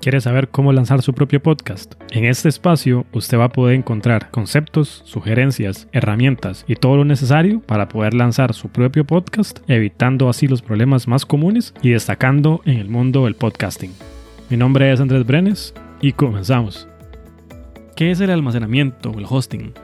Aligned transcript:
¿Quiere 0.00 0.22
saber 0.22 0.48
cómo 0.48 0.72
lanzar 0.72 1.02
su 1.02 1.12
propio 1.12 1.42
podcast? 1.42 1.92
En 2.10 2.24
este 2.24 2.48
espacio 2.48 3.04
usted 3.12 3.36
va 3.36 3.44
a 3.44 3.48
poder 3.50 3.76
encontrar 3.76 4.30
conceptos, 4.30 5.02
sugerencias, 5.04 5.88
herramientas 5.92 6.64
y 6.66 6.76
todo 6.76 6.96
lo 6.96 7.04
necesario 7.04 7.60
para 7.60 7.86
poder 7.88 8.14
lanzar 8.14 8.54
su 8.54 8.70
propio 8.70 9.04
podcast, 9.04 9.58
evitando 9.68 10.30
así 10.30 10.48
los 10.48 10.62
problemas 10.62 11.06
más 11.06 11.26
comunes 11.26 11.74
y 11.82 11.90
destacando 11.90 12.62
en 12.64 12.78
el 12.78 12.88
mundo 12.88 13.26
del 13.26 13.34
podcasting. 13.34 13.92
Mi 14.48 14.56
nombre 14.56 14.90
es 14.90 15.00
Andrés 15.00 15.26
Brenes 15.26 15.74
y 16.00 16.12
comenzamos. 16.12 16.88
¿Qué 17.94 18.10
es 18.10 18.20
el 18.22 18.30
almacenamiento 18.30 19.10
o 19.10 19.18
el 19.18 19.26
hosting? 19.28 19.74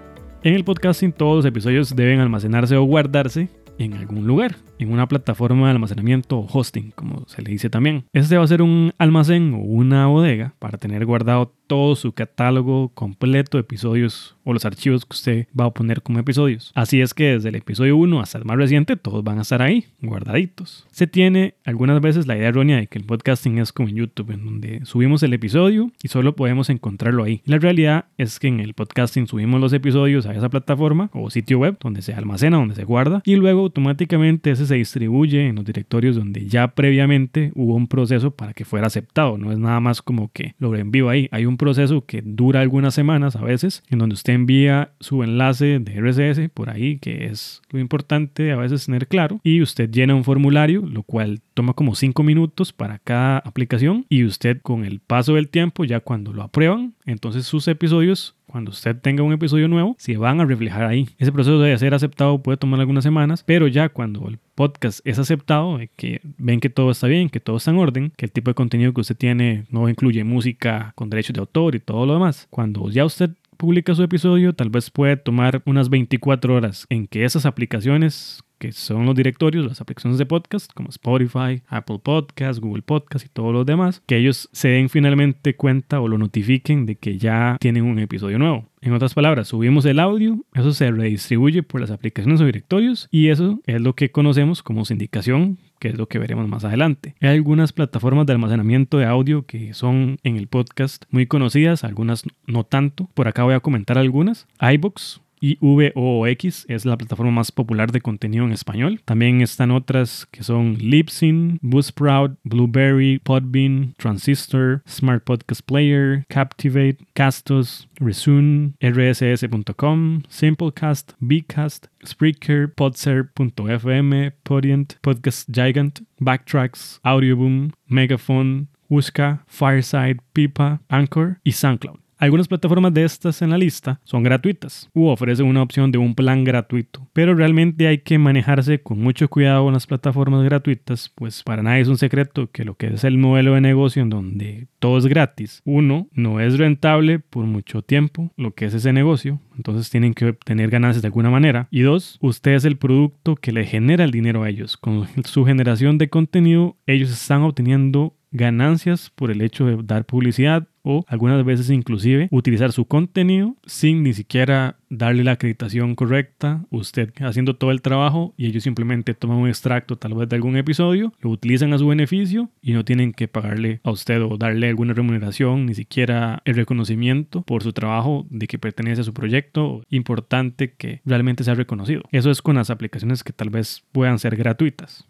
En 0.43 0.55
el 0.55 0.65
podcasting 0.65 1.13
todos 1.13 1.37
los 1.37 1.45
episodios 1.45 1.95
deben 1.95 2.21
almacenarse 2.21 2.75
o 2.75 2.85
guardarse 2.85 3.51
en 3.79 3.93
algún 3.93 4.27
lugar, 4.27 4.57
en 4.79 4.93
una 4.93 5.09
plataforma 5.09 5.67
de 5.67 5.73
almacenamiento 5.73 6.39
o 6.39 6.47
hosting, 6.51 6.93
como 6.93 7.25
se 7.27 7.43
le 7.43 7.51
dice 7.51 7.71
también. 7.71 8.05
Este 8.13 8.37
va 8.37 8.45
a 8.45 8.49
ser 8.49 8.63
un 8.63 8.93
almacén 8.99 9.55
o 9.55 9.59
una 9.59 10.07
bodega 10.07 10.55
para 10.59 10.79
tener 10.79 11.05
guardado 11.07 11.53
todo 11.67 11.97
su 11.97 12.13
catálogo 12.13 12.91
completo 12.91 13.57
de 13.57 13.63
episodios 13.63 14.37
o 14.45 14.53
los 14.53 14.65
archivos 14.65 15.05
que 15.05 15.15
usted 15.15 15.47
va 15.59 15.65
a 15.65 15.71
poner 15.71 16.03
como 16.03 16.19
episodios. 16.19 16.71
Así 16.75 17.01
es 17.01 17.15
que 17.15 17.33
desde 17.33 17.49
el 17.49 17.57
episodio 17.57 17.97
1 17.97 18.21
hasta 18.21 18.39
el 18.39 18.45
más 18.45 18.57
reciente 18.57 18.97
todos 18.97 19.25
van 19.25 19.39
a 19.39 19.43
estar 19.43 19.63
ahí, 19.63 19.87
guardaditos. 20.01 20.87
Se 20.93 21.07
tiene 21.07 21.55
algunas 21.65 22.01
veces 22.01 22.27
la 22.27 22.37
idea 22.37 22.49
errónea 22.49 22.77
de 22.77 22.87
que 22.87 22.99
el 22.99 23.05
podcasting 23.05 23.59
es 23.59 23.73
como 23.73 23.89
en 23.89 23.97
YouTube, 23.97 24.31
en 24.31 24.45
donde 24.45 24.81
subimos 24.85 25.23
el 25.25 25.33
episodio 25.33 25.91
y 26.03 26.09
solo 26.09 26.37
podemos 26.37 26.71
encontrarlo 26.71 27.25
ahí. 27.25 27.43
La 27.45 27.59
realidad 27.59 28.07
es 28.19 28.39
que 28.39 28.49
en 28.49 28.61
el 28.61 28.75
podcasting 28.75 29.27
subimos 29.27 29.61
los 29.61 29.73
episodios 29.73 30.27
a 30.27 30.35
esa 30.35 30.49
plataforma 30.49 31.11
o 31.13 31.31
sitio 31.31 31.59
web 31.59 31.77
donde 31.81 32.03
se 32.03 32.15
almacena, 32.15 32.59
donde 32.59 32.77
se 32.77 32.85
guarda 32.85 33.23
y 33.25 33.35
luego 33.35 33.63
automáticamente 33.63 34.53
ese 34.53 34.66
se 34.67 34.77
distribuye 34.77 35.47
en 35.47 35.57
los 35.57 35.65
directorios 35.65 36.17
donde 36.17 36.47
ya 36.47 36.69
previamente 36.69 37.53
hubo 37.55 37.75
un 37.75 37.89
proceso 37.89 38.31
para 38.31 38.53
que 38.53 38.65
fuera 38.65 38.87
aceptado. 38.87 39.39
No 39.39 39.53
es 39.53 39.59
nada 39.59 39.81
más 39.81 40.03
como 40.03 40.31
que 40.33 40.55
lo 40.59 40.75
envío 40.75 41.09
ahí. 41.09 41.29
Hay 41.33 41.47
un 41.47 41.57
proceso 41.57 42.05
que 42.05 42.23
dura 42.23 42.61
algunas 42.61 42.95
semanas 42.95 43.37
a 43.37 43.43
veces, 43.43 43.83
en 43.89 43.99
donde 43.99 44.15
usted 44.15 44.35
envía 44.35 44.91
su 45.01 45.23
enlace 45.23 45.79
de 45.79 46.01
RSS 46.01 46.51
por 46.51 46.71
ahí, 46.71 46.99
que 46.99 47.27
es 47.27 47.63
lo 47.71 47.79
importante 47.79 48.53
a 48.53 48.57
veces 48.57 48.87
tener 48.87 49.09
claro, 49.09 49.41
y 49.43 49.63
usted 49.63 49.91
llena 49.91 50.15
un 50.15 50.25
formulario, 50.25 50.83
lo 50.83 51.03
cual 51.03 51.41
toma 51.55 51.73
como 51.73 51.95
5 51.95 52.23
minutos 52.23 52.73
para 52.73 52.99
cada 52.99 53.39
aplicación, 53.39 54.07
y 54.09 54.25
usted 54.25 54.61
con 54.61 54.85
el 54.85 55.01
paso 55.01 55.35
del 55.35 55.49
tiempo, 55.49 55.85
ya 55.85 56.01
cuando 56.01 56.33
lo 56.33 56.43
aprueban, 56.43 56.95
entonces 57.05 57.47
sus 57.47 57.69
episodios 57.69 58.35
cuando 58.57 58.71
usted 58.71 58.97
tenga 58.97 59.23
un 59.23 59.35
episodio 59.35 59.69
nuevo, 59.69 59.97
se 59.99 60.17
van 60.17 60.41
a 60.41 60.47
reflejar 60.47 60.85
ahí. 60.85 61.11
Ese 61.19 61.31
proceso 61.31 61.61
de 61.61 61.77
ser 61.77 61.93
aceptado 61.93 62.43
puede 62.43 62.57
tomar 62.57 62.81
algunas 62.81 63.05
semanas, 63.05 63.43
pero 63.45 63.69
ya 63.69 63.91
cuando 63.91 64.29
el 64.29 64.39
podcast 64.55 65.01
es 65.05 65.19
aceptado, 65.19 65.79
que 65.97 66.23
ven 66.39 66.61
que 66.61 66.71
todo 66.71 66.91
está 66.91 67.07
bien, 67.07 67.29
que 67.29 67.39
todo 67.39 67.59
está 67.59 67.73
en 67.73 67.77
orden, 67.77 68.13
que 68.17 68.25
el 68.25 68.33
tipo 68.33 68.51
de 68.51 68.55
contenido 68.55 68.95
que 68.95 69.03
usted 69.03 69.15
tiene 69.15 69.67
no 69.69 69.91
incluye 69.91 70.25
música 70.25 70.95
con 70.95 71.11
derechos 71.11 71.35
de 71.35 71.41
autor 71.41 71.75
y 71.75 71.81
todo 71.81 72.07
lo 72.07 72.15
demás, 72.15 72.47
cuando 72.49 72.89
ya 72.89 73.05
usted 73.05 73.29
publica 73.59 73.95
su 73.95 74.03
episodio, 74.03 74.55
tal 74.55 74.71
vez 74.71 74.91
puede 74.91 75.19
tomar 75.19 75.61
unas 75.67 75.91
24 75.91 76.55
horas 76.55 76.87
en 76.89 77.07
que 77.07 77.27
esas 77.27 77.45
aplicaciones 77.45 78.43
que 78.59 78.73
son 78.73 79.07
los 79.07 79.15
directorios, 79.15 79.67
las 79.67 79.81
aplicaciones 79.81 80.19
de 80.19 80.27
podcast 80.27 80.73
como 80.73 80.89
Spotify, 80.91 81.63
Apple 81.69 82.01
Podcast, 82.03 82.61
Google 82.61 82.83
Podcast 82.83 83.27
y 83.27 83.29
todos 83.29 83.53
los 83.53 83.67
demás, 83.67 84.03
que 84.07 84.17
ellos 84.17 84.49
se 84.53 84.69
den 84.69 84.89
finalmente 84.89 85.57
cuenta 85.57 86.01
o 86.01 86.09
lo 86.09 86.19
notifiquen 86.19 86.87
de 86.87 86.97
que 86.97 87.19
ya 87.19 87.57
tienen 87.61 87.85
un 87.85 87.99
episodio 87.99 88.39
nuevo. 88.39 88.69
En 88.81 88.93
otras 88.93 89.15
palabras, 89.15 89.49
subimos 89.49 89.85
el 89.85 89.99
audio, 89.99 90.45
eso 90.55 90.73
se 90.73 90.91
redistribuye 90.91 91.63
por 91.63 91.81
las 91.81 91.91
aplicaciones 91.91 92.41
o 92.41 92.45
directorios 92.47 93.09
y 93.11 93.29
eso 93.29 93.61
es 93.67 93.81
lo 93.81 93.95
que 93.95 94.11
conocemos 94.11 94.63
como 94.63 94.85
sindicación, 94.85 95.59
que 95.81 95.89
es 95.89 95.99
lo 95.99 96.07
que 96.07 96.19
veremos 96.19 96.49
más 96.49 96.65
adelante. 96.65 97.15
Hay 97.21 97.31
algunas 97.31 97.73
plataformas 97.73 98.27
de 98.27 98.35
almacenamiento 98.35 98.99
de 98.99 99.07
audio 99.07 99.45
que 99.45 99.75
son 99.75 100.19
en 100.23 100.37
el 100.37 100.47
podcast 100.47 101.05
muy 101.11 101.27
conocidas, 101.27 101.85
algunas 101.85 102.25
no 102.47 102.65
tanto. 102.65 103.11
Por 103.15 103.29
acá 103.29 103.43
voy 103.43 103.55
a 103.55 103.61
comentar 103.61 103.99
algunas. 103.99 104.47
iBox, 104.61 105.21
y 105.41 105.59
VOX 105.61 106.65
es 106.69 106.85
la 106.85 106.97
plataforma 106.97 107.33
más 107.33 107.53
popular 107.53 107.93
de 107.93 108.01
contenido 108.01 108.45
en 108.45 108.53
español. 108.53 109.01
También 109.05 109.41
están 109.41 109.71
otras 109.71 110.27
que 110.31 110.43
son 110.43 110.77
Libsyn, 110.79 111.59
Buzzsprout, 111.63 112.39
Blueberry, 112.45 113.19
Podbean, 113.19 113.95
Transistor, 113.99 114.83
Smart 114.89 115.25
Podcast 115.25 115.63
Player, 115.63 116.25
Captivate, 116.29 116.99
Castos, 117.15 117.89
Resume, 117.97 118.73
rss.com, 118.81 120.23
Simplecast, 120.29 121.13
Bcast, 121.21 121.87
Spreaker, 122.05 122.73
Podser.fm, 122.75 124.33
Podient, 124.45 124.99
Podcast 125.03 125.49
Gigant, 125.53 126.01
Backtracks, 126.21 127.01
Audioboom, 127.05 127.73
Megaphone, 127.89 128.69
Huska, 128.89 129.45
Fireside, 129.47 130.19
Pipa, 130.33 130.81
Anchor 130.89 131.41
y 131.45 131.53
SoundCloud. 131.53 132.06
Algunas 132.19 132.49
plataformas 132.49 132.95
de 132.95 133.05
estas 133.05 133.43
en 133.43 133.51
la 133.51 133.59
lista 133.59 134.01
son 134.05 134.23
gratuitas 134.23 134.89
u 134.95 135.09
ofrecen 135.09 135.47
una 135.47 135.63
opción 135.63 135.93
de 135.93 135.99
un 135.99 136.15
plan 136.15 136.45
gratuito, 136.45 137.07
pero 137.13 137.35
realmente 137.35 137.87
hay 137.89 137.99
que 137.99 138.19
manejarse 138.19 138.81
con 138.81 138.99
mucho 138.99 139.29
cuidado 139.29 139.65
con 139.65 139.75
las 139.75 139.87
plataformas 139.87 140.43
gratuitas, 140.43 141.13
pues 141.15 141.43
para 141.43 141.63
nadie 141.63 141.83
es 141.83 141.89
un 141.89 141.99
secreto 141.99 142.51
que 142.51 142.65
lo 142.65 142.75
que 142.75 142.87
es 142.87 143.05
el 143.05 143.19
modelo 143.19 143.53
de 143.53 143.61
negocio 143.61 144.03
en 144.03 144.09
donde 144.09 144.67
todo 144.79 144.97
es 144.97 145.07
gratis, 145.07 145.61
uno, 145.67 146.09
no 146.13 146.41
es 146.41 146.57
rentable 146.57 147.19
por 147.19 147.45
mucho 147.45 147.83
tiempo 147.83 148.33
lo 148.39 148.55
que 148.55 148.65
es 148.65 148.73
ese 148.73 148.95
negocio, 148.95 149.41
entonces 149.57 149.91
tienen 149.91 150.15
que 150.15 150.27
obtener 150.27 150.71
ganancias 150.71 151.03
de 151.03 151.09
alguna 151.09 151.29
manera, 151.29 151.69
y 151.71 151.83
dos, 151.83 152.19
usted 152.23 152.53
es 152.53 152.65
el 152.65 152.79
producto 152.79 153.37
que 153.37 153.53
le 153.53 153.67
genera 153.67 154.05
el 154.05 154.11
dinero 154.11 154.43
a 154.43 154.49
ellos. 154.49 154.77
Con 154.77 155.07
su 155.25 155.45
generación 155.45 155.99
de 155.99 156.09
contenido, 156.09 156.77
ellos 156.87 157.11
están 157.11 157.43
obteniendo 157.43 158.15
ganancias 158.31 159.11
por 159.15 159.31
el 159.31 159.41
hecho 159.41 159.67
de 159.67 159.79
dar 159.83 160.05
publicidad 160.05 160.69
o 160.87 161.05
algunas 161.09 161.45
veces 161.45 161.69
inclusive 161.69 162.29
utilizar 162.31 162.71
su 162.71 162.85
contenido 162.85 163.57
sin 163.67 164.05
ni 164.05 164.15
siquiera 164.15 164.77
darle 164.89 165.25
la 165.25 165.33
acreditación 165.33 165.97
correcta, 165.97 166.65
usted 166.71 167.13
haciendo 167.21 167.57
todo 167.57 167.73
el 167.73 167.83
trabajo 167.83 168.35
y 168.37 168.47
ellos 168.47 168.63
simplemente 168.63 169.15
toman 169.15 169.39
un 169.39 169.49
extracto 169.49 169.97
tal 169.97 170.15
vez 170.15 170.29
de 170.29 170.37
algún 170.37 170.57
episodio, 170.57 171.13
lo 171.21 171.31
utilizan 171.31 171.73
a 171.73 171.79
su 171.79 171.89
beneficio 171.89 172.51
y 172.63 172.73
no 172.73 172.85
tienen 172.85 173.13
que 173.13 173.27
pagarle 173.27 173.81
a 173.83 173.91
usted 173.91 174.23
o 174.23 174.37
darle 174.37 174.69
alguna 174.69 174.95
remuneración, 174.95 175.67
ni 175.67 175.75
siquiera 175.75 176.41
el 176.45 176.55
reconocimiento 176.55 177.43
por 177.43 177.65
su 177.65 177.73
trabajo 177.73 178.27
de 178.31 178.47
que 178.47 178.59
pertenece 178.59 179.01
a 179.01 179.05
su 179.05 179.13
proyecto, 179.13 179.83
importante 179.91 180.73
que 180.73 181.01
realmente 181.05 181.43
sea 181.43 181.55
reconocido. 181.55 182.03
Eso 182.13 182.31
es 182.31 182.43
con 182.43 182.55
las 182.55 182.71
aplicaciones 182.71 183.25
que 183.25 183.33
tal 183.33 183.51
vez 183.51 183.85
puedan 183.91 184.21
ser 184.21 184.37
gratuitas 184.37 185.07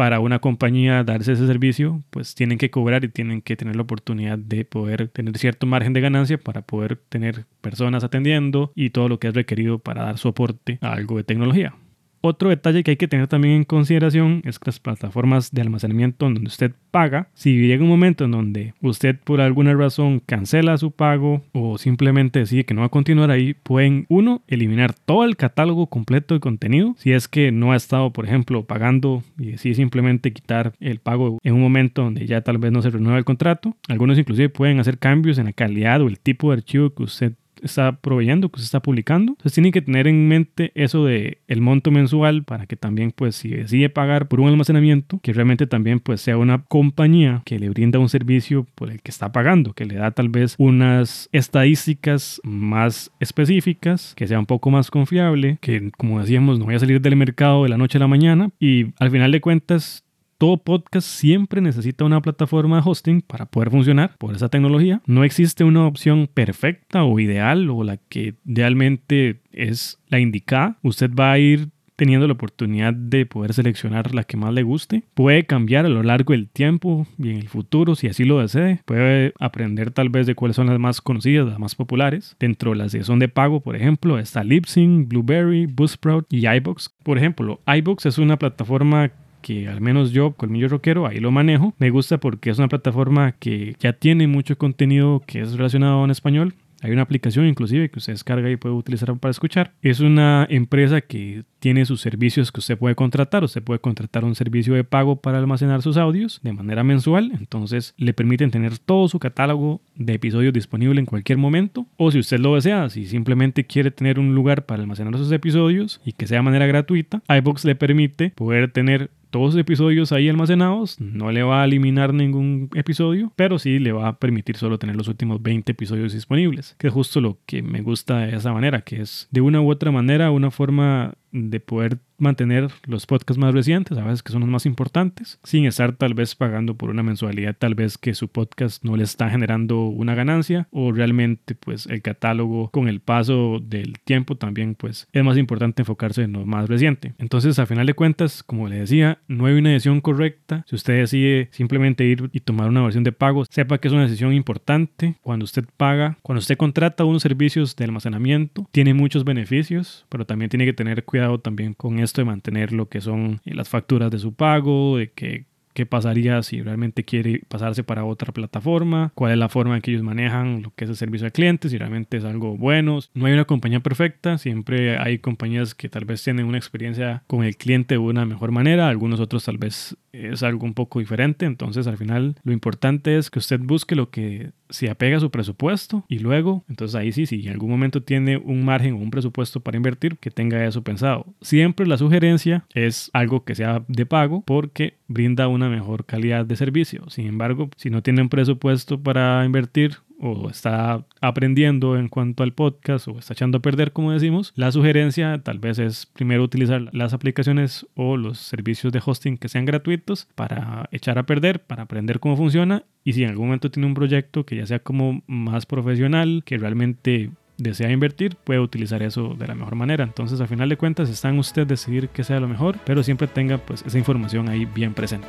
para 0.00 0.18
una 0.18 0.38
compañía 0.38 1.04
darse 1.04 1.32
ese 1.32 1.46
servicio, 1.46 2.02
pues 2.08 2.34
tienen 2.34 2.56
que 2.56 2.70
cobrar 2.70 3.04
y 3.04 3.10
tienen 3.10 3.42
que 3.42 3.54
tener 3.54 3.76
la 3.76 3.82
oportunidad 3.82 4.38
de 4.38 4.64
poder 4.64 5.08
tener 5.08 5.36
cierto 5.36 5.66
margen 5.66 5.92
de 5.92 6.00
ganancia 6.00 6.38
para 6.38 6.62
poder 6.62 6.96
tener 7.10 7.44
personas 7.60 8.02
atendiendo 8.02 8.72
y 8.74 8.88
todo 8.88 9.10
lo 9.10 9.18
que 9.18 9.28
es 9.28 9.34
requerido 9.34 9.78
para 9.78 10.04
dar 10.04 10.16
soporte 10.16 10.78
a 10.80 10.94
algo 10.94 11.18
de 11.18 11.24
tecnología. 11.24 11.74
Otro 12.22 12.50
detalle 12.50 12.82
que 12.82 12.92
hay 12.92 12.96
que 12.98 13.08
tener 13.08 13.28
también 13.28 13.54
en 13.54 13.64
consideración 13.64 14.42
es 14.44 14.58
que 14.58 14.66
las 14.66 14.78
plataformas 14.78 15.52
de 15.52 15.62
almacenamiento 15.62 16.26
donde 16.26 16.42
usted 16.42 16.72
paga, 16.90 17.28
si 17.32 17.56
llega 17.66 17.82
un 17.82 17.88
momento 17.88 18.24
en 18.24 18.32
donde 18.32 18.74
usted 18.82 19.16
por 19.24 19.40
alguna 19.40 19.74
razón 19.74 20.20
cancela 20.20 20.76
su 20.76 20.90
pago 20.90 21.42
o 21.52 21.78
simplemente 21.78 22.40
decide 22.40 22.64
que 22.64 22.74
no 22.74 22.82
va 22.82 22.88
a 22.88 22.90
continuar 22.90 23.30
ahí, 23.30 23.54
pueden 23.54 24.04
uno 24.08 24.42
eliminar 24.48 24.92
todo 24.92 25.24
el 25.24 25.36
catálogo 25.36 25.86
completo 25.86 26.34
de 26.34 26.40
contenido 26.40 26.94
si 26.98 27.12
es 27.12 27.26
que 27.26 27.52
no 27.52 27.72
ha 27.72 27.76
estado, 27.76 28.12
por 28.12 28.26
ejemplo, 28.26 28.64
pagando 28.64 29.22
y 29.38 29.52
decide 29.52 29.74
simplemente 29.74 30.32
quitar 30.32 30.74
el 30.78 30.98
pago 30.98 31.38
en 31.42 31.54
un 31.54 31.62
momento 31.62 32.02
donde 32.02 32.26
ya 32.26 32.42
tal 32.42 32.58
vez 32.58 32.70
no 32.70 32.82
se 32.82 32.90
renueva 32.90 33.18
el 33.18 33.24
contrato. 33.24 33.76
Algunos 33.88 34.18
inclusive 34.18 34.50
pueden 34.50 34.78
hacer 34.78 34.98
cambios 34.98 35.38
en 35.38 35.46
la 35.46 35.52
calidad 35.54 36.02
o 36.02 36.08
el 36.08 36.18
tipo 36.18 36.50
de 36.50 36.58
archivo 36.58 36.90
que 36.90 37.04
usted 37.04 37.32
está 37.62 37.92
proveyendo, 37.96 38.48
que 38.50 38.60
se 38.60 38.64
está 38.64 38.80
publicando. 38.80 39.32
Entonces 39.32 39.52
tienen 39.54 39.72
que 39.72 39.82
tener 39.82 40.06
en 40.06 40.28
mente 40.28 40.72
eso 40.74 41.04
de 41.04 41.38
el 41.48 41.60
monto 41.60 41.90
mensual 41.90 42.44
para 42.44 42.66
que 42.66 42.76
también 42.76 43.12
pues 43.14 43.36
si 43.36 43.50
decide 43.50 43.88
pagar 43.88 44.28
por 44.28 44.40
un 44.40 44.48
almacenamiento, 44.48 45.20
que 45.22 45.32
realmente 45.32 45.66
también 45.66 46.00
pues 46.00 46.20
sea 46.20 46.36
una 46.36 46.64
compañía 46.64 47.42
que 47.44 47.58
le 47.58 47.68
brinda 47.70 47.98
un 47.98 48.08
servicio 48.08 48.66
por 48.74 48.90
el 48.90 49.02
que 49.02 49.10
está 49.10 49.32
pagando, 49.32 49.72
que 49.72 49.84
le 49.84 49.96
da 49.96 50.10
tal 50.10 50.28
vez 50.28 50.54
unas 50.58 51.28
estadísticas 51.32 52.40
más 52.44 53.10
específicas, 53.20 54.14
que 54.16 54.26
sea 54.26 54.38
un 54.38 54.46
poco 54.46 54.70
más 54.70 54.90
confiable, 54.90 55.58
que 55.60 55.90
como 55.96 56.20
decíamos 56.20 56.58
no 56.58 56.66
vaya 56.66 56.76
a 56.76 56.80
salir 56.80 57.00
del 57.00 57.16
mercado 57.16 57.64
de 57.64 57.68
la 57.68 57.78
noche 57.78 57.98
a 57.98 58.00
la 58.00 58.08
mañana 58.08 58.50
y 58.58 58.86
al 58.98 59.10
final 59.10 59.32
de 59.32 59.40
cuentas 59.40 60.04
todo 60.40 60.56
podcast 60.56 61.06
siempre 61.06 61.60
necesita 61.60 62.06
una 62.06 62.22
plataforma 62.22 62.76
de 62.76 62.82
hosting 62.86 63.20
para 63.20 63.44
poder 63.44 63.70
funcionar 63.70 64.16
por 64.16 64.34
esa 64.34 64.48
tecnología. 64.48 65.02
No 65.04 65.22
existe 65.22 65.64
una 65.64 65.86
opción 65.86 66.30
perfecta 66.32 67.04
o 67.04 67.20
ideal 67.20 67.68
o 67.68 67.84
la 67.84 67.98
que 67.98 68.36
idealmente 68.46 69.42
es 69.52 70.00
la 70.08 70.18
indicada. 70.18 70.78
Usted 70.82 71.10
va 71.14 71.32
a 71.32 71.38
ir 71.38 71.68
teniendo 71.94 72.26
la 72.26 72.32
oportunidad 72.32 72.94
de 72.94 73.26
poder 73.26 73.52
seleccionar 73.52 74.14
la 74.14 74.24
que 74.24 74.38
más 74.38 74.54
le 74.54 74.62
guste. 74.62 75.02
Puede 75.12 75.44
cambiar 75.44 75.84
a 75.84 75.90
lo 75.90 76.02
largo 76.02 76.32
del 76.32 76.48
tiempo 76.48 77.06
y 77.18 77.28
en 77.28 77.36
el 77.36 77.48
futuro 77.48 77.94
si 77.94 78.06
así 78.06 78.24
lo 78.24 78.38
desee. 78.38 78.80
Puede 78.86 79.34
aprender 79.38 79.90
tal 79.90 80.08
vez 80.08 80.26
de 80.26 80.34
cuáles 80.34 80.56
son 80.56 80.68
las 80.68 80.78
más 80.78 81.02
conocidas, 81.02 81.46
las 81.46 81.58
más 81.58 81.74
populares. 81.74 82.34
Dentro 82.40 82.70
de 82.70 82.78
las 82.78 82.92
que 82.92 83.04
son 83.04 83.18
de 83.18 83.28
pago, 83.28 83.60
por 83.60 83.76
ejemplo, 83.76 84.18
está 84.18 84.42
Libsyn, 84.42 85.06
Blueberry, 85.06 85.66
Buzzsprout 85.66 86.32
y 86.32 86.48
iBox. 86.48 86.88
Por 87.02 87.18
ejemplo, 87.18 87.60
iBox 87.66 88.06
es 88.06 88.16
una 88.16 88.38
plataforma 88.38 89.12
que 89.40 89.68
al 89.68 89.80
menos 89.80 90.12
yo, 90.12 90.32
Colmillo 90.32 90.68
Rockero, 90.68 91.06
ahí 91.06 91.18
lo 91.18 91.30
manejo. 91.30 91.74
Me 91.78 91.90
gusta 91.90 92.18
porque 92.18 92.50
es 92.50 92.58
una 92.58 92.68
plataforma 92.68 93.32
que 93.32 93.76
ya 93.80 93.92
tiene 93.92 94.26
mucho 94.26 94.58
contenido 94.58 95.22
que 95.26 95.40
es 95.40 95.52
relacionado 95.52 96.04
en 96.04 96.10
español. 96.10 96.54
Hay 96.82 96.92
una 96.92 97.02
aplicación 97.02 97.46
inclusive 97.46 97.90
que 97.90 97.98
usted 97.98 98.14
descarga 98.14 98.50
y 98.50 98.56
puede 98.56 98.74
utilizar 98.74 99.14
para 99.18 99.30
escuchar. 99.30 99.72
Es 99.82 100.00
una 100.00 100.46
empresa 100.48 101.00
que 101.00 101.44
tiene 101.58 101.84
sus 101.84 102.00
servicios 102.00 102.50
que 102.50 102.60
usted 102.60 102.78
puede 102.78 102.94
contratar. 102.94 103.44
Usted 103.44 103.62
puede 103.62 103.80
contratar 103.80 104.24
un 104.24 104.34
servicio 104.34 104.74
de 104.74 104.84
pago 104.84 105.16
para 105.16 105.38
almacenar 105.38 105.82
sus 105.82 105.98
audios 105.98 106.40
de 106.42 106.52
manera 106.52 106.82
mensual. 106.82 107.32
Entonces 107.38 107.94
le 107.98 108.14
permiten 108.14 108.50
tener 108.50 108.78
todo 108.78 109.08
su 109.08 109.18
catálogo 109.18 109.82
de 109.94 110.14
episodios 110.14 110.54
disponible 110.54 111.00
en 111.00 111.06
cualquier 111.06 111.36
momento. 111.36 111.86
O 111.96 112.10
si 112.10 112.18
usted 112.18 112.38
lo 112.38 112.54
desea, 112.54 112.88
si 112.88 113.06
simplemente 113.06 113.66
quiere 113.66 113.90
tener 113.90 114.18
un 114.18 114.34
lugar 114.34 114.64
para 114.64 114.80
almacenar 114.80 115.16
sus 115.18 115.32
episodios 115.32 116.00
y 116.04 116.12
que 116.12 116.26
sea 116.26 116.38
de 116.38 116.42
manera 116.42 116.66
gratuita, 116.66 117.22
iBox 117.28 117.64
le 117.66 117.74
permite 117.74 118.30
poder 118.30 118.72
tener 118.72 119.10
todos 119.30 119.54
los 119.54 119.60
episodios 119.60 120.12
ahí 120.12 120.28
almacenados, 120.28 121.00
no 121.00 121.30
le 121.32 121.42
va 121.42 121.62
a 121.62 121.64
eliminar 121.64 122.12
ningún 122.12 122.70
episodio, 122.74 123.32
pero 123.36 123.58
sí 123.58 123.78
le 123.78 123.92
va 123.92 124.08
a 124.08 124.18
permitir 124.18 124.56
solo 124.56 124.78
tener 124.78 124.96
los 124.96 125.08
últimos 125.08 125.42
20 125.42 125.72
episodios 125.72 126.12
disponibles, 126.12 126.74
que 126.78 126.88
es 126.88 126.92
justo 126.92 127.20
lo 127.20 127.38
que 127.46 127.62
me 127.62 127.80
gusta 127.82 128.18
de 128.18 128.36
esa 128.36 128.52
manera, 128.52 128.82
que 128.82 129.00
es 129.00 129.28
de 129.30 129.40
una 129.40 129.60
u 129.60 129.70
otra 129.70 129.90
manera 129.90 130.30
una 130.30 130.50
forma 130.50 131.14
de 131.32 131.60
poder 131.60 131.98
mantener 132.20 132.68
los 132.84 133.06
podcasts 133.06 133.40
más 133.40 133.54
recientes, 133.54 133.96
a 133.98 134.04
veces 134.04 134.22
que 134.22 134.32
son 134.32 134.42
los 134.42 134.50
más 134.50 134.66
importantes, 134.66 135.38
sin 135.42 135.64
estar 135.64 135.96
tal 135.96 136.14
vez 136.14 136.34
pagando 136.34 136.74
por 136.74 136.90
una 136.90 137.02
mensualidad, 137.02 137.56
tal 137.58 137.74
vez 137.74 137.98
que 137.98 138.14
su 138.14 138.28
podcast 138.28 138.84
no 138.84 138.96
le 138.96 139.04
está 139.04 139.30
generando 139.30 139.86
una 139.86 140.14
ganancia 140.14 140.68
o 140.70 140.92
realmente 140.92 141.54
pues 141.54 141.86
el 141.86 142.02
catálogo 142.02 142.70
con 142.70 142.88
el 142.88 143.00
paso 143.00 143.58
del 143.60 143.98
tiempo 144.04 144.36
también 144.36 144.74
pues 144.74 145.08
es 145.12 145.24
más 145.24 145.38
importante 145.38 145.82
enfocarse 145.82 146.22
en 146.22 146.32
lo 146.32 146.46
más 146.46 146.68
reciente. 146.68 147.14
Entonces 147.18 147.58
a 147.58 147.66
final 147.66 147.86
de 147.86 147.94
cuentas, 147.94 148.42
como 148.42 148.68
le 148.68 148.80
decía, 148.80 149.18
no 149.26 149.46
hay 149.46 149.54
una 149.54 149.70
decisión 149.70 150.00
correcta. 150.00 150.64
Si 150.68 150.76
usted 150.76 150.98
decide 150.98 151.48
simplemente 151.52 152.04
ir 152.04 152.28
y 152.32 152.40
tomar 152.40 152.68
una 152.68 152.82
versión 152.82 153.04
de 153.04 153.12
pago, 153.12 153.44
sepa 153.48 153.78
que 153.78 153.88
es 153.88 153.94
una 153.94 154.02
decisión 154.02 154.34
importante. 154.34 155.16
Cuando 155.22 155.44
usted 155.44 155.64
paga, 155.76 156.18
cuando 156.22 156.40
usted 156.40 156.56
contrata 156.56 157.04
unos 157.04 157.22
servicios 157.22 157.76
de 157.76 157.84
almacenamiento, 157.84 158.68
tiene 158.72 158.94
muchos 158.94 159.24
beneficios, 159.24 160.04
pero 160.08 160.26
también 160.26 160.50
tiene 160.50 160.66
que 160.66 160.72
tener 160.72 161.04
cuidado 161.04 161.19
también 161.42 161.74
con 161.74 161.98
esto 161.98 162.20
de 162.20 162.26
mantener 162.26 162.72
lo 162.72 162.88
que 162.88 163.00
son 163.00 163.40
las 163.44 163.68
facturas 163.68 164.10
de 164.10 164.18
su 164.18 164.34
pago, 164.34 164.96
de 164.98 165.10
que 165.10 165.46
qué 165.72 165.86
pasaría 165.86 166.42
si 166.42 166.62
realmente 166.62 167.04
quiere 167.04 167.42
pasarse 167.48 167.84
para 167.84 168.04
otra 168.04 168.32
plataforma, 168.32 169.12
cuál 169.14 169.32
es 169.32 169.38
la 169.38 169.48
forma 169.48 169.76
en 169.76 169.82
que 169.82 169.92
ellos 169.92 170.02
manejan 170.02 170.62
lo 170.62 170.72
que 170.74 170.84
es 170.84 170.90
el 170.90 170.96
servicio 170.96 171.26
al 171.26 171.32
cliente, 171.32 171.68
si 171.68 171.78
realmente 171.78 172.16
es 172.16 172.24
algo 172.24 172.56
bueno. 172.56 172.98
No 173.14 173.26
hay 173.26 173.32
una 173.32 173.44
compañía 173.44 173.80
perfecta, 173.80 174.38
siempre 174.38 174.98
hay 174.98 175.18
compañías 175.18 175.74
que 175.74 175.88
tal 175.88 176.04
vez 176.04 176.22
tienen 176.22 176.46
una 176.46 176.58
experiencia 176.58 177.22
con 177.26 177.44
el 177.44 177.56
cliente 177.56 177.94
de 177.94 177.98
una 177.98 178.26
mejor 178.26 178.50
manera, 178.50 178.88
algunos 178.88 179.20
otros 179.20 179.44
tal 179.44 179.58
vez 179.58 179.96
es 180.12 180.42
algo 180.42 180.66
un 180.66 180.74
poco 180.74 180.98
diferente, 180.98 181.46
entonces 181.46 181.86
al 181.86 181.96
final 181.96 182.36
lo 182.42 182.52
importante 182.52 183.16
es 183.16 183.30
que 183.30 183.38
usted 183.38 183.60
busque 183.60 183.94
lo 183.94 184.10
que 184.10 184.50
se 184.70 184.90
apega 184.90 185.16
a 185.16 185.20
su 185.20 185.30
presupuesto 185.30 186.04
y 186.08 186.18
luego, 186.18 186.64
entonces 186.68 186.94
ahí 186.94 187.12
sí, 187.12 187.26
si 187.26 187.46
en 187.46 187.52
algún 187.52 187.70
momento 187.70 188.02
tiene 188.02 188.36
un 188.36 188.64
margen 188.64 188.94
o 188.94 188.98
un 188.98 189.10
presupuesto 189.10 189.60
para 189.60 189.76
invertir, 189.76 190.16
que 190.18 190.30
tenga 190.30 190.64
eso 190.64 190.82
pensado. 190.82 191.26
Siempre 191.40 191.86
la 191.86 191.98
sugerencia 191.98 192.64
es 192.74 193.10
algo 193.12 193.44
que 193.44 193.54
sea 193.54 193.82
de 193.88 194.06
pago 194.06 194.42
porque 194.46 194.94
brinda 195.08 195.48
una 195.48 195.68
mejor 195.68 196.04
calidad 196.04 196.46
de 196.46 196.56
servicio. 196.56 197.08
Sin 197.10 197.26
embargo, 197.26 197.70
si 197.76 197.90
no 197.90 198.02
tienen 198.02 198.28
presupuesto 198.28 199.00
para 199.00 199.44
invertir 199.44 199.98
o 200.20 200.50
está 200.50 201.04
aprendiendo 201.20 201.96
en 201.96 202.08
cuanto 202.08 202.42
al 202.42 202.52
podcast 202.52 203.08
o 203.08 203.18
está 203.18 203.32
echando 203.32 203.58
a 203.58 203.62
perder, 203.62 203.92
como 203.92 204.12
decimos, 204.12 204.52
la 204.54 204.70
sugerencia 204.70 205.40
tal 205.42 205.58
vez 205.58 205.78
es 205.78 206.06
primero 206.06 206.42
utilizar 206.42 206.88
las 206.92 207.14
aplicaciones 207.14 207.86
o 207.94 208.16
los 208.16 208.38
servicios 208.38 208.92
de 208.92 209.00
hosting 209.04 209.38
que 209.38 209.48
sean 209.48 209.64
gratuitos 209.64 210.28
para 210.34 210.88
echar 210.92 211.18
a 211.18 211.24
perder, 211.24 211.62
para 211.62 211.84
aprender 211.84 212.20
cómo 212.20 212.36
funciona 212.36 212.84
y 213.04 213.12
si 213.12 213.24
en 213.24 213.30
algún 213.30 213.46
momento 213.46 213.70
tiene 213.70 213.86
un 213.86 213.94
proyecto 213.94 214.44
que 214.44 214.56
ya 214.56 214.66
sea 214.66 214.78
como 214.80 215.22
más 215.26 215.66
profesional, 215.66 216.42
que 216.44 216.58
realmente 216.58 217.30
desea 217.56 217.90
invertir, 217.90 218.36
puede 218.36 218.60
utilizar 218.60 219.02
eso 219.02 219.34
de 219.38 219.46
la 219.46 219.54
mejor 219.54 219.74
manera. 219.74 220.04
Entonces, 220.04 220.40
al 220.40 220.48
final 220.48 220.68
de 220.68 220.76
cuentas, 220.76 221.08
está 221.08 221.28
en 221.28 221.38
usted 221.38 221.66
decidir 221.66 222.08
qué 222.08 222.24
sea 222.24 222.40
lo 222.40 222.48
mejor, 222.48 222.78
pero 222.84 223.02
siempre 223.02 223.28
tenga 223.28 223.58
pues 223.58 223.84
esa 223.86 223.98
información 223.98 224.48
ahí 224.48 224.64
bien 224.64 224.94
presente. 224.94 225.28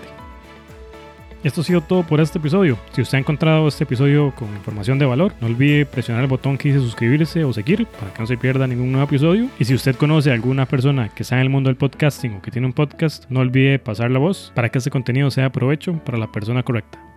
Esto 1.44 1.62
ha 1.62 1.64
sido 1.64 1.82
todo 1.82 2.04
por 2.04 2.22
este 2.22 2.38
episodio. 2.38 2.78
Si 2.92 3.02
usted 3.02 3.18
ha 3.18 3.20
encontrado 3.20 3.68
este 3.68 3.84
episodio 3.84 4.32
con 4.36 4.48
información 4.50 5.00
de 5.00 5.08
valor, 5.08 5.34
no 5.42 5.48
olvide 5.48 5.88
presionar 5.88 6.24
el 6.24 6.30
botón 6.30 6.56
que 6.56 6.70
dice 6.70 6.80
suscribirse 6.80 7.44
o 7.44 7.52
seguir 7.52 7.88
para 8.00 8.14
que 8.14 8.20
no 8.20 8.28
se 8.28 8.38
pierda 8.38 8.68
ningún 8.68 8.92
nuevo 8.92 9.08
episodio. 9.08 9.48
Y 9.58 9.66
si 9.66 9.74
usted 9.74 9.96
conoce 9.96 10.30
a 10.30 10.36
alguna 10.36 10.68
persona 10.68 11.10
que 11.10 11.24
está 11.24 11.38
en 11.38 11.42
el 11.42 11.50
mundo 11.50 11.70
del 11.70 11.78
podcasting 11.78 12.36
o 12.36 12.42
que 12.44 12.52
tiene 12.52 12.68
un 12.68 12.74
podcast, 12.74 13.26
no 13.30 13.40
olvide 13.40 13.80
pasar 13.80 14.12
la 14.12 14.20
voz 14.20 14.52
para 14.54 14.70
que 14.70 14.78
este 14.78 14.92
contenido 14.92 15.32
sea 15.32 15.46
de 15.46 15.50
provecho 15.50 15.94
para 16.06 16.20
la 16.20 16.32
persona 16.32 16.62
correcta. 16.62 17.11